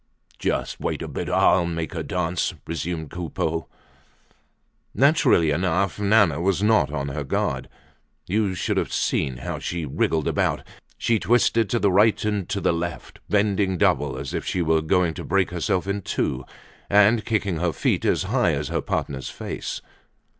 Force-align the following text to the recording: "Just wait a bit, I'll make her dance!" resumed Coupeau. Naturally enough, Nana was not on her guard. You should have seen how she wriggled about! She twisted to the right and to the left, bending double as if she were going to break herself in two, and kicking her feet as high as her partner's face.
"Just 0.39 0.79
wait 0.79 1.03
a 1.03 1.07
bit, 1.07 1.29
I'll 1.29 1.67
make 1.67 1.93
her 1.93 2.01
dance!" 2.01 2.55
resumed 2.65 3.11
Coupeau. 3.11 3.67
Naturally 4.95 5.51
enough, 5.51 5.99
Nana 5.99 6.41
was 6.41 6.63
not 6.63 6.91
on 6.91 7.09
her 7.09 7.23
guard. 7.23 7.69
You 8.25 8.55
should 8.55 8.77
have 8.77 8.91
seen 8.91 9.37
how 9.37 9.59
she 9.59 9.85
wriggled 9.85 10.27
about! 10.27 10.63
She 10.97 11.19
twisted 11.19 11.69
to 11.69 11.77
the 11.77 11.91
right 11.91 12.25
and 12.25 12.49
to 12.49 12.59
the 12.59 12.73
left, 12.73 13.19
bending 13.29 13.77
double 13.77 14.17
as 14.17 14.33
if 14.33 14.43
she 14.43 14.63
were 14.63 14.81
going 14.81 15.13
to 15.13 15.23
break 15.23 15.51
herself 15.51 15.85
in 15.85 16.01
two, 16.01 16.45
and 16.89 17.23
kicking 17.23 17.57
her 17.57 17.71
feet 17.71 18.03
as 18.03 18.23
high 18.23 18.53
as 18.55 18.69
her 18.69 18.81
partner's 18.81 19.29
face. 19.29 19.83